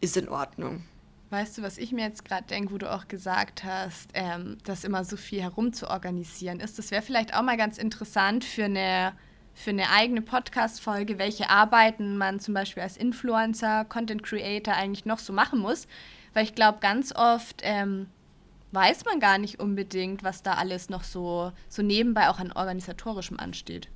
[0.00, 0.84] ist in Ordnung.
[1.30, 4.84] Weißt du, was ich mir jetzt gerade denke, wo du auch gesagt hast, ähm, dass
[4.84, 6.78] immer so viel herum zu organisieren ist?
[6.78, 9.14] Das wäre vielleicht auch mal ganz interessant für eine,
[9.54, 15.18] für eine eigene Podcast-Folge, welche Arbeiten man zum Beispiel als Influencer, Content Creator eigentlich noch
[15.18, 15.86] so machen muss.
[16.34, 18.06] Weil ich glaube, ganz oft ähm,
[18.72, 23.38] weiß man gar nicht unbedingt, was da alles noch so, so nebenbei auch an organisatorischem
[23.38, 23.88] ansteht.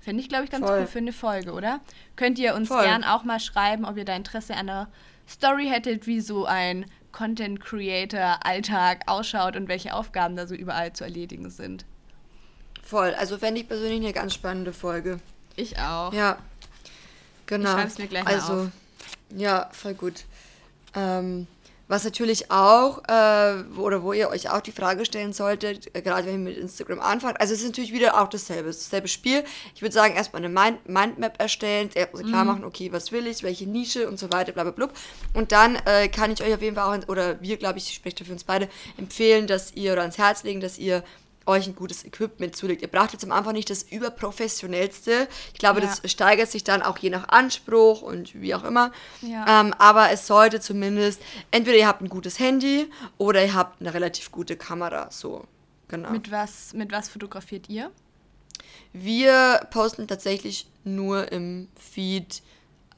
[0.00, 0.80] Fände ich, glaube ich, ganz Voll.
[0.80, 1.80] cool für eine Folge, oder?
[2.16, 2.84] Könnt ihr uns Voll.
[2.84, 4.88] gern auch mal schreiben, ob ihr da Interesse an einer
[5.28, 10.92] Story hättet, wie so ein Content Creator Alltag ausschaut und welche Aufgaben da so überall
[10.92, 11.84] zu erledigen sind.
[12.82, 15.20] Voll, also fände ich persönlich eine ganz spannende Folge.
[15.56, 16.12] Ich auch.
[16.12, 16.38] Ja.
[17.46, 17.68] Genau.
[17.68, 18.70] Ich schreibe es mir gleich also, mal auf.
[19.36, 20.24] Ja, voll gut.
[20.94, 21.46] Ähm,
[21.88, 26.26] was natürlich auch, äh, oder wo ihr euch auch die Frage stellen solltet, äh, gerade
[26.26, 29.42] wenn ihr mit Instagram anfangt, also es ist natürlich wieder auch dasselbe, dasselbe Spiel.
[29.74, 32.46] Ich würde sagen, erstmal eine Mind Mindmap erstellen, klar mhm.
[32.46, 34.88] machen, okay, was will ich, welche Nische und so weiter, bla bla bla.
[35.32, 37.94] Und dann äh, kann ich euch auf jeden Fall auch, oder wir, glaube ich, ich
[37.94, 41.02] spreche für uns beide, empfehlen, dass ihr, oder ans Herz legen, dass ihr
[41.48, 42.82] euch ein gutes Equipment zulegt.
[42.82, 45.26] Ihr braucht jetzt am Anfang nicht das überprofessionellste.
[45.52, 45.86] Ich glaube, ja.
[45.86, 48.92] das steigert sich dann auch je nach Anspruch und wie auch immer.
[49.22, 49.60] Ja.
[49.60, 53.92] Ähm, aber es sollte zumindest, entweder ihr habt ein gutes Handy oder ihr habt eine
[53.94, 55.10] relativ gute Kamera.
[55.10, 55.44] So.
[55.88, 56.10] Genau.
[56.10, 57.90] Mit was, mit was fotografiert ihr?
[58.92, 62.42] Wir posten tatsächlich nur im Feed,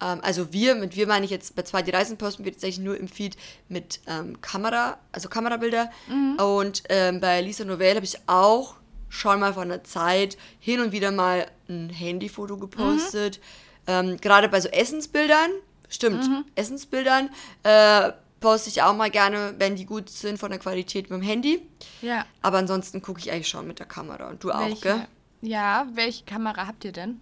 [0.01, 2.85] ähm, also wir, mit wir meine ich jetzt, bei zwei die Reisen posten wir tatsächlich
[2.85, 3.37] nur im Feed
[3.69, 5.91] mit ähm, Kamera, also Kamerabilder.
[6.39, 8.75] Und ähm, bei Lisa Novelle habe ich auch
[9.09, 13.41] schon mal von der Zeit hin und wieder mal ein Handyfoto gepostet.
[13.87, 15.51] Ähm, Gerade bei so Essensbildern,
[15.89, 17.31] stimmt, Essensbildern,
[17.65, 21.27] äh, poste ich auch mal gerne, wenn die gut sind von der Qualität mit dem
[21.27, 21.63] Handy.
[22.01, 22.25] Ja.
[22.41, 24.31] Aber ansonsten gucke ich eigentlich schon mit der Kamera.
[24.31, 25.07] Und du auch, Welche, gell?
[25.43, 27.21] Ja, welche Kamera habt ihr denn?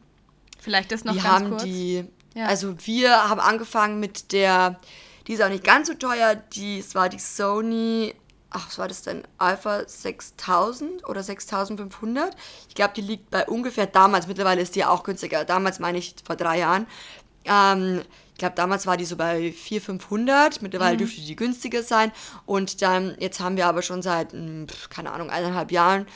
[0.61, 1.63] Vielleicht das noch wir ganz haben kurz.
[1.65, 2.05] die,
[2.39, 2.47] Ja.
[2.47, 4.79] also wir haben angefangen mit der,
[5.27, 8.15] die ist auch nicht ganz so teuer, die, es war die Sony,
[8.51, 12.37] ach, was war das denn, Alpha 6000 oder 6500?
[12.69, 16.15] Ich glaube, die liegt bei ungefähr damals, mittlerweile ist die auch günstiger, damals meine ich
[16.25, 16.87] vor drei Jahren.
[17.45, 20.99] Ähm, ich glaube, damals war die so bei 400, 500, mittlerweile Mhm.
[20.99, 22.13] dürfte die günstiger sein.
[22.47, 26.07] Und dann, jetzt haben wir aber schon seit, hm, keine Ahnung, eineinhalb Jahren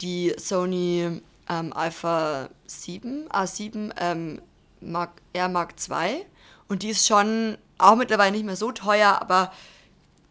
[0.00, 4.40] die Sony ähm, Alpha 7, A7 ähm,
[4.82, 6.24] Mark, R Mark II.
[6.68, 9.52] Und die ist schon auch mittlerweile nicht mehr so teuer, aber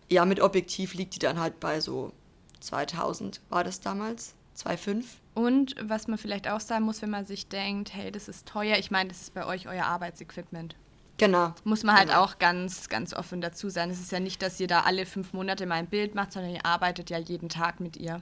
[0.10, 2.12] ja, mit Objektiv liegt die dann halt bei so
[2.62, 4.36] 2000, war das damals?
[4.58, 5.04] 2,5?
[5.34, 8.78] Und was man vielleicht auch sagen muss, wenn man sich denkt, hey, das ist teuer,
[8.78, 10.76] ich meine, das ist bei euch euer Arbeitsequipment.
[11.18, 11.54] Genau.
[11.64, 12.24] Muss man halt Genau.
[12.24, 13.92] auch ganz, ganz offen dazu sein.
[13.92, 16.52] Es ist ja nicht, dass ihr da alle fünf Monate mal ein Bild macht, sondern
[16.54, 18.22] ihr arbeitet ja jeden Tag mit ihr.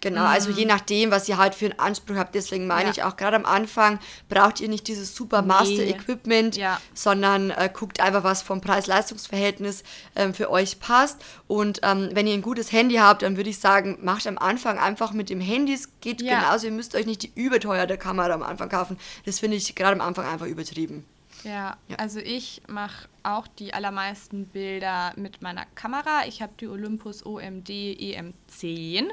[0.00, 2.34] Genau, also je nachdem, was ihr halt für einen Anspruch habt.
[2.34, 2.86] Deswegen meine Mhm.
[2.86, 2.92] Ja.
[2.92, 5.48] ich auch gerade am Anfang, braucht ihr nicht dieses super Nee.
[5.48, 6.80] Master-Equipment, Ja.
[6.94, 9.82] sondern äh, guckt einfach, was vom Preis-Leistungs-Verhältnis
[10.16, 11.22] ähm, für euch passt.
[11.46, 14.78] Und ähm, wenn ihr ein gutes Handy habt, dann würde ich sagen, macht am Anfang
[14.78, 15.74] einfach mit dem Handy.
[15.74, 16.40] Es geht Ja.
[16.40, 16.66] genauso.
[16.66, 18.98] Ihr müsst euch nicht die überteuerte Kamera am Anfang kaufen.
[19.26, 21.04] Das finde ich gerade am Anfang einfach übertrieben.
[21.44, 21.96] Ja, Ja.
[21.96, 26.26] also ich mache auch die allermeisten Bilder mit meiner Kamera.
[26.26, 29.10] Ich habe die Olympus OMD EM10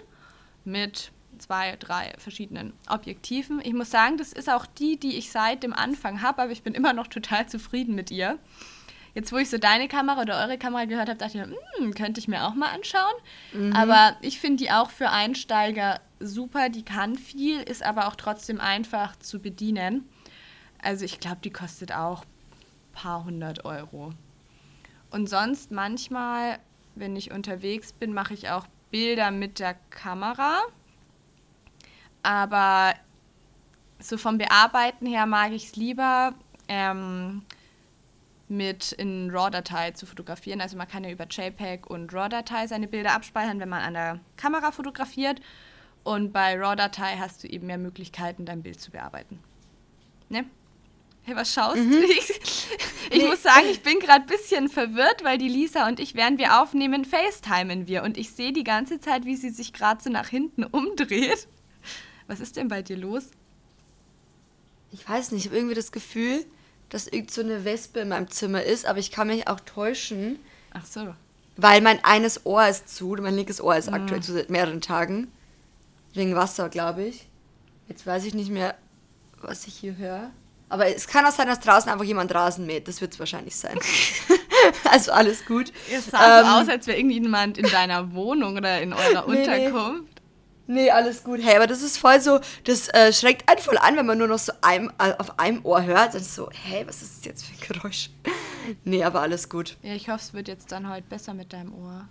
[0.67, 3.61] mit zwei, drei verschiedenen Objektiven.
[3.63, 6.63] Ich muss sagen, das ist auch die, die ich seit dem Anfang habe, aber ich
[6.63, 8.37] bin immer noch total zufrieden mit ihr.
[9.13, 12.19] Jetzt, wo ich so deine Kamera oder eure Kamera gehört habe, dachte ich, hm, könnte
[12.19, 13.73] ich mir auch mal anschauen.
[13.73, 16.69] Aber ich finde die auch für Einsteiger super.
[16.69, 20.07] Die kann viel, ist aber auch trotzdem einfach zu bedienen.
[20.83, 24.13] Also ich glaube, die kostet auch ein paar hundert Euro.
[25.09, 26.59] Und sonst manchmal,
[26.93, 30.61] wenn ich unterwegs bin, mache ich auch Bilder mit der Kamera.
[32.23, 32.93] Aber
[33.99, 36.33] so vom Bearbeiten her mag ich es lieber,
[36.67, 37.43] ähm,
[38.49, 40.61] mit in RAW-Datei zu fotografieren.
[40.61, 44.19] Also man kann ja über JPEG und RAW-Datei seine Bilder abspeichern, wenn man an der
[44.37, 45.41] Kamera fotografiert.
[46.03, 49.39] Und bei RAW-Datei hast du eben mehr Möglichkeiten, dein Bild zu bearbeiten.
[50.29, 50.45] Ne?
[51.23, 51.83] Hey, was schaust du?
[53.11, 53.27] Ich, Nee.
[53.27, 56.61] muss sagen, ich bin gerade ein bisschen verwirrt, weil die Lisa und ich, während wir
[56.61, 58.03] aufnehmen, FaceTimen wir.
[58.03, 61.47] Und ich sehe die ganze Zeit, wie sie sich gerade so nach hinten umdreht.
[62.27, 63.29] Was ist denn bei dir los?
[64.91, 66.45] Ich weiß nicht, ich habe irgendwie das Gefühl,
[66.89, 70.39] dass irgend so eine Wespe in meinem Zimmer ist, aber ich kann mich auch täuschen,
[70.73, 71.13] Ach so.
[71.57, 73.79] weil mein eines Ohr ist zu, mein linkes Ohr Mhm.
[73.79, 75.31] ist aktuell zu seit mehreren Tagen.
[76.13, 77.27] Wegen Wasser, glaube ich.
[77.89, 78.75] Jetzt weiß ich nicht mehr,
[79.41, 80.31] was ich hier höre.
[80.69, 82.87] Aber es kann auch sein, dass draußen einfach jemand Rasen mäht.
[82.87, 83.79] Das wird es wahrscheinlich sein.
[84.91, 85.71] also alles gut.
[85.89, 89.45] Es sah Ähm, so aus, als wäre irgendjemand in deiner Wohnung oder in eurer Nee,
[89.47, 89.67] nee.
[89.67, 90.21] Unterkunft.
[90.69, 91.39] Nee, alles gut.
[91.41, 94.27] Hey, aber das ist voll so, das äh, schreckt einen voll an, wenn man nur
[94.27, 96.13] noch so einem, äh, auf einem Ohr hört.
[96.13, 98.09] Und so, hey, was ist das jetzt für ein Geräusch?
[98.83, 99.77] Nee, aber alles gut.
[99.81, 102.05] Ja, ich hoffe, es wird jetzt dann heute besser mit deinem Ohr.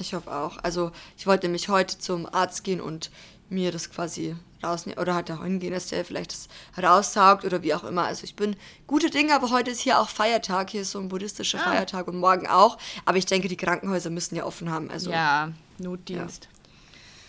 [0.00, 0.58] Ich hoffe auch.
[0.64, 3.12] Also, ich wollte nämlich heute zum Arzt gehen und
[3.48, 6.48] mir das quasi rausnehmen oder halt da hingehen, dass der vielleicht das
[6.82, 8.04] raussaugt oder wie auch immer.
[8.04, 8.56] Also, ich bin
[8.86, 10.70] gute Dinge, aber heute ist hier auch Feiertag.
[10.70, 11.70] Hier ist so ein buddhistischer Ah.
[11.70, 12.78] Feiertag und morgen auch.
[13.04, 14.90] Aber ich denke, die Krankenhäuser müssen ja offen haben.
[14.90, 16.48] Also, ja, Notdienst.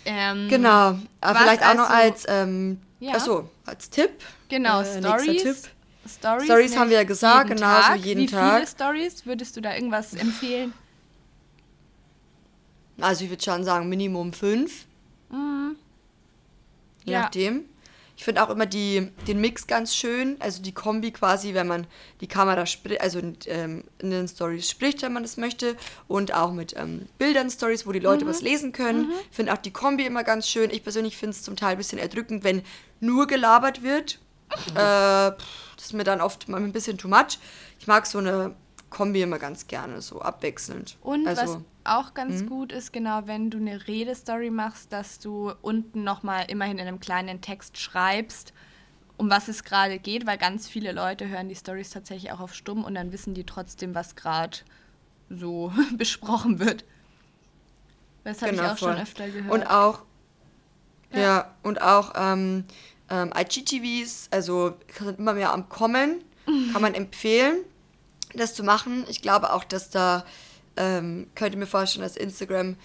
[0.06, 0.97] Ähm, Genau.
[1.21, 3.13] Aber vielleicht auch noch also- als, ähm, Ja.
[3.15, 4.12] achso, als Tipp.
[4.49, 5.43] Genau, äh, Stories.
[5.43, 5.56] Tipp.
[6.10, 7.97] Stories, Stories haben wir ja gesagt, jeden genau, so Tag.
[7.97, 8.56] jeden Wie Tag.
[8.56, 10.71] viele Stories würdest du da irgendwas empfehlen?
[13.01, 14.86] Also, ich würde schon sagen, Minimum fünf.
[17.08, 17.22] Je Ja.
[17.22, 17.65] nachdem.
[18.20, 21.86] Ich finde auch immer die, den Mix ganz schön, also die Kombi quasi, wenn man
[22.20, 25.76] die Kamera spricht, also ähm, in den Stories spricht, wenn man das möchte,
[26.08, 29.12] und auch mit ähm, Bildern Stories, wo die Leute was lesen können.
[29.30, 30.72] Ich finde auch die Kombi immer ganz schön.
[30.72, 32.63] Ich persönlich finde es zum Teil ein bisschen erdrückend, wenn
[33.00, 34.17] nur gelabert wird.
[34.76, 37.38] äh, pff, das ist mir dann oft mal ein bisschen too much.
[37.80, 38.56] Ich mag so eine
[38.89, 40.97] Kombi immer ganz gerne, so abwechselnd.
[41.02, 42.47] Und also, was auch ganz Mhm.
[42.50, 47.00] gut ist, genau, wenn du eine Redestory machst, dass du unten nochmal immerhin in einem
[47.00, 48.54] kleinen Text schreibst,
[49.17, 52.54] um was es gerade geht, weil ganz viele Leute hören die Stories tatsächlich auch auf
[52.54, 54.58] Stumm und dann wissen die trotzdem, was gerade
[55.30, 56.86] so besprochen wird.
[58.23, 59.02] Das habe ich auch schon Genau, voll.
[59.04, 59.52] öfter gehört.
[59.54, 60.04] Und auch,
[61.13, 62.65] Ja, ja und auch ähm,
[63.10, 66.23] ähm, IGTVs, also sind immer mehr am Kommen,
[66.73, 67.58] kann man empfehlen,
[68.38, 69.06] das zu machen.
[69.10, 70.26] Ich glaube auch, dass da,
[70.76, 72.76] ähm, könnte mir vorstellen, dass Instagram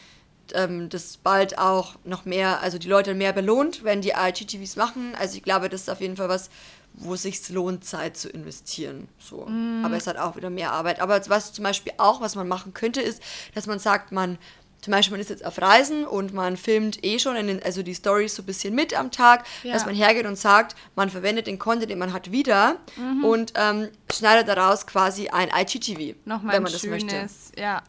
[0.55, 5.15] ähm, das bald auch noch mehr, also die Leute mehr belohnt, wenn die IGTVs machen.
[5.19, 6.51] Also ich glaube, das ist auf jeden Fall was,
[6.95, 9.09] wo es sich lohnt, Zeit zu investieren.
[9.19, 9.47] So.
[9.47, 9.85] Mm.
[9.85, 11.01] Aber es hat auch wieder mehr Arbeit.
[11.01, 13.23] Aber was zum Beispiel auch, was man machen könnte, ist,
[13.55, 14.38] dass man sagt, man
[14.83, 17.85] zum Beispiel, man ist jetzt auf Reisen und man filmt eh schon, in den, also
[17.85, 19.73] die Stories so ein bisschen mit am Tag, ja.
[19.73, 23.25] dass man hergeht und sagt, man verwendet den Content, den man hat, wieder mhm.
[23.25, 27.61] und ähm, schneidet daraus quasi ein IGTV, Nochmal wenn man das schönes, möchte.
[27.61, 27.83] Ja.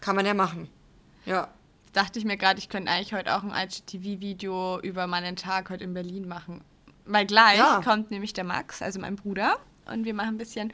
[0.00, 0.70] Kann man ja machen.
[1.26, 1.48] Ja.
[1.92, 5.84] Dachte ich mir gerade, ich könnte eigentlich heute auch ein IGTV-Video über meinen Tag heute
[5.84, 6.62] in Berlin machen.
[7.04, 7.82] Weil gleich ja.
[7.84, 10.72] kommt nämlich der Max, also mein Bruder, und wir machen ein bisschen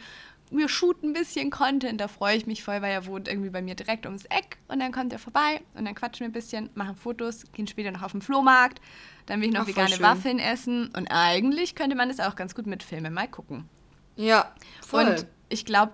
[0.51, 3.63] wir shooten ein bisschen Content, da freue ich mich voll, weil er wohnt irgendwie bei
[3.63, 6.71] mir direkt ums Eck und dann kommt er vorbei und dann quatschen wir ein bisschen,
[6.75, 8.81] machen Fotos, gehen später noch auf den Flohmarkt,
[9.27, 12.55] dann will ich noch Ach, vegane Waffeln essen und eigentlich könnte man das auch ganz
[12.55, 13.69] gut mitfilmen, mal gucken.
[14.17, 14.53] Ja,
[14.87, 15.07] voll.
[15.07, 15.93] Und ich glaube,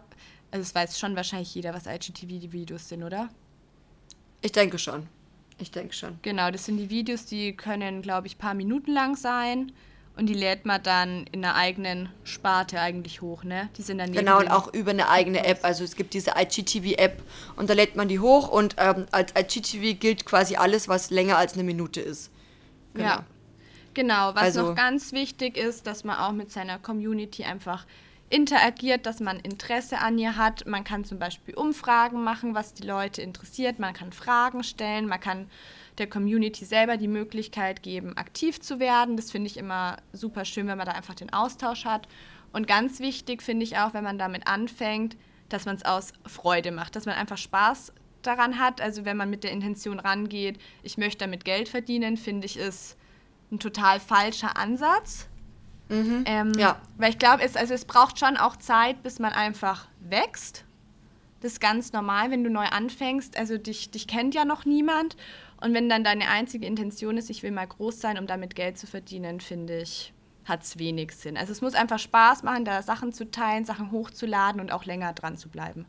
[0.51, 3.29] also es weiß schon wahrscheinlich jeder, was IGTV-Videos sind, oder?
[4.43, 5.07] Ich denke schon.
[5.59, 6.19] Ich denke schon.
[6.23, 9.73] Genau, das sind die Videos, die können, glaube ich, paar Minuten lang sein.
[10.17, 13.71] Und die lädt man dann in einer eigenen Sparte eigentlich hoch, ne?
[13.79, 15.61] Die sind dann Genau, und auch über eine eigene App.
[15.65, 17.23] Also es gibt diese IGTV-App
[17.57, 21.39] und da lädt man die hoch und ähm, als IGTV gilt quasi alles, was länger
[21.39, 22.31] als eine Minute ist.
[22.93, 23.07] Genau.
[23.07, 23.25] Ja.
[23.95, 27.87] Genau, was also, noch ganz wichtig ist, dass man auch mit seiner Community einfach
[28.29, 30.67] interagiert, dass man Interesse an ihr hat.
[30.67, 33.79] Man kann zum Beispiel Umfragen machen, was die Leute interessiert.
[33.79, 35.51] Man kann Fragen stellen, man kann
[36.01, 39.17] der Community selber die Möglichkeit geben, aktiv zu werden.
[39.17, 42.09] Das finde ich immer super schön, wenn man da einfach den Austausch hat.
[42.53, 45.17] Und ganz wichtig finde ich auch, wenn man damit anfängt,
[45.49, 48.81] dass man es aus Freude macht, dass man einfach Spaß daran hat.
[48.81, 52.97] Also wenn man mit der Intention rangeht, ich möchte damit Geld verdienen, finde ich es
[53.53, 55.29] ein total falscher Ansatz.
[55.89, 56.25] Mhm.
[56.27, 56.81] Ähm, ja.
[56.99, 60.65] Weil ich glaube, es, also es braucht schon auch Zeit, bis man einfach wächst.
[61.41, 63.39] Das ist ganz normal, wenn du neu anfängst.
[63.39, 65.17] Also dich, dich kennt ja noch niemand.
[65.61, 68.79] Und wenn dann deine einzige Intention ist, ich will mal groß sein, um damit Geld
[68.79, 70.13] zu verdienen, finde ich,
[70.47, 71.37] hat es wenig Sinn.
[71.37, 75.13] Also es muss einfach Spaß machen, da Sachen zu teilen, Sachen hochzuladen und auch länger
[75.13, 75.85] dran zu bleiben.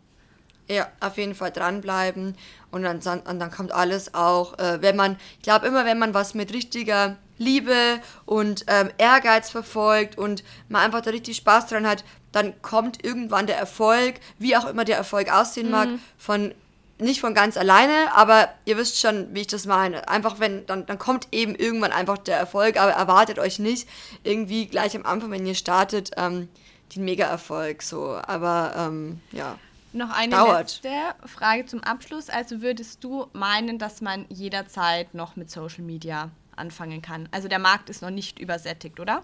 [0.68, 2.36] Ja, auf jeden Fall dranbleiben
[2.70, 6.14] und dann, und dann kommt alles auch, äh, wenn man, ich glaube immer, wenn man
[6.14, 11.88] was mit richtiger Liebe und ähm, Ehrgeiz verfolgt und man einfach da richtig Spaß dran
[11.88, 15.72] hat, dann kommt irgendwann der Erfolg, wie auch immer der Erfolg aussehen mhm.
[15.72, 16.54] mag, von
[17.02, 20.08] nicht von ganz alleine, aber ihr wisst schon, wie ich das meine.
[20.08, 23.88] Einfach wenn, dann, dann kommt eben irgendwann einfach der Erfolg, aber erwartet euch nicht
[24.24, 26.48] irgendwie gleich am Anfang, wenn ihr startet, ähm,
[26.96, 28.20] den Mega-Erfolg so.
[28.28, 29.58] Aber ähm, ja.
[29.94, 30.82] Noch eine dauert.
[30.84, 30.90] letzte
[31.26, 32.30] Frage zum Abschluss.
[32.30, 37.28] Also würdest du meinen, dass man jederzeit noch mit Social Media anfangen kann?
[37.32, 39.24] Also der Markt ist noch nicht übersättigt, oder?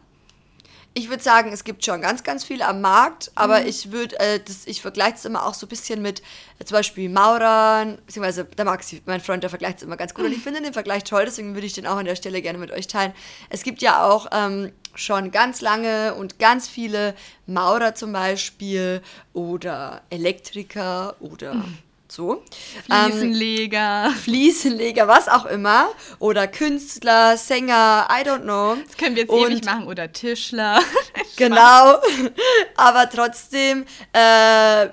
[0.97, 3.67] Ich würde sagen, es gibt schon ganz, ganz viel am Markt, aber mhm.
[3.67, 6.23] ich würde, äh, ich vergleiche es immer auch so ein bisschen mit
[6.57, 10.25] äh, zum Beispiel Maurern, beziehungsweise der Maxi, mein Freund, der vergleicht es immer ganz gut
[10.25, 12.57] und ich finde den Vergleich toll, deswegen würde ich den auch an der Stelle gerne
[12.57, 13.13] mit euch teilen.
[13.51, 17.13] Es gibt ja auch ähm, schon ganz lange und ganz viele
[17.45, 21.77] Maurer zum Beispiel oder Elektriker oder mhm
[22.11, 22.43] so.
[22.85, 24.05] Fliesenleger.
[24.07, 25.89] Ähm, Fliesenleger, was auch immer.
[26.19, 28.75] Oder Künstler, Sänger, I don't know.
[28.85, 29.87] Das können wir jetzt und, ewig machen.
[29.87, 30.79] Oder Tischler.
[31.35, 31.97] genau.
[32.75, 34.89] Aber trotzdem, äh,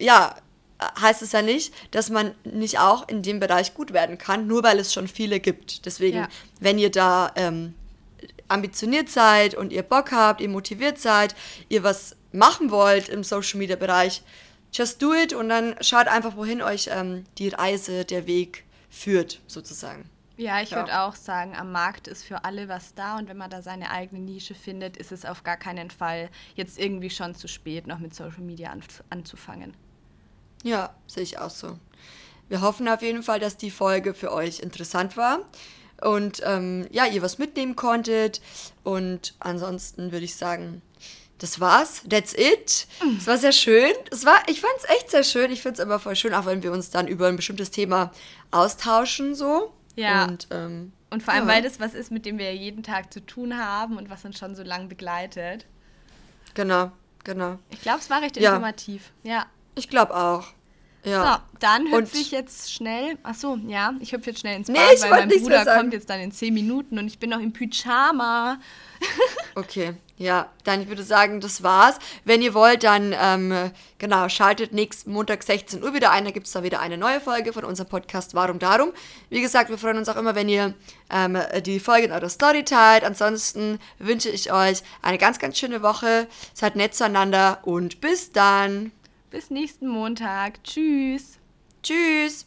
[0.00, 0.34] ja,
[1.00, 4.62] heißt es ja nicht, dass man nicht auch in dem Bereich gut werden kann, nur
[4.62, 5.86] weil es schon viele gibt.
[5.86, 6.28] Deswegen, ja.
[6.60, 7.74] wenn ihr da ähm,
[8.48, 11.34] ambitioniert seid und ihr Bock habt, ihr motiviert seid,
[11.68, 14.22] ihr was machen wollt im Social Media Bereich,
[14.72, 19.40] just do it und dann schaut einfach, wohin euch ähm, die Reise, der Weg führt,
[19.46, 20.08] sozusagen.
[20.36, 20.78] Ja, ich ja.
[20.78, 23.90] würde auch sagen, am Markt ist für alle was da und wenn man da seine
[23.90, 27.98] eigene Nische findet, ist es auf gar keinen Fall jetzt irgendwie schon zu spät, noch
[27.98, 29.74] mit Social Media an, anzufangen.
[30.62, 31.78] Ja, sehe ich auch so.
[32.48, 35.40] Wir hoffen auf jeden Fall, dass die Folge für euch interessant war
[36.02, 38.40] und ähm, ja, ihr was mitnehmen konntet.
[38.84, 40.82] Und ansonsten würde ich sagen,
[41.38, 42.02] das war's.
[42.08, 42.86] That's it.
[43.18, 43.92] Es war sehr schön.
[44.10, 45.50] Es war, ich fand es echt sehr schön.
[45.50, 48.12] Ich finde es immer voll schön, auch wenn wir uns dann über ein bestimmtes Thema
[48.50, 49.72] austauschen, so.
[49.96, 50.24] Ja.
[50.24, 51.54] Und, ähm, und vor allem, ja.
[51.54, 54.38] weil das was ist, mit dem wir jeden Tag zu tun haben und was uns
[54.38, 55.66] schon so lange begleitet.
[56.54, 56.90] Genau,
[57.24, 57.58] genau.
[57.70, 58.50] Ich glaube, es war recht ja.
[58.50, 59.12] informativ.
[59.22, 59.46] Ja.
[59.74, 60.48] Ich glaube auch.
[61.06, 61.44] Ja.
[61.52, 63.16] So, dann hüpfe ich jetzt schnell.
[63.22, 65.92] Ach so, ja, ich hüpfe jetzt schnell ins Bad, Nee, ich weil mein Bruder kommt
[65.92, 68.58] jetzt dann in 10 Minuten und ich bin noch im Pyjama.
[69.54, 71.98] Okay, ja, dann ich würde sagen, das war's.
[72.24, 76.26] Wenn ihr wollt, dann ähm, genau, schaltet nächsten Montag 16 Uhr wieder ein.
[76.26, 78.92] Da gibt es da wieder eine neue Folge von unserem Podcast Warum Darum.
[79.30, 80.74] Wie gesagt, wir freuen uns auch immer, wenn ihr
[81.08, 83.02] ähm, die Folge in eurer Story teilt.
[83.02, 86.26] Ansonsten wünsche ich euch eine ganz, ganz schöne Woche.
[86.52, 88.92] Seid nett zueinander und bis dann.
[89.36, 90.64] Bis nächsten Montag.
[90.64, 91.38] Tschüss.
[91.82, 92.46] Tschüss.